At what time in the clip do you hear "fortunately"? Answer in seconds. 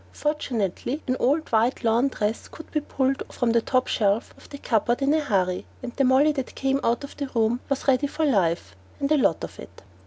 0.13-1.03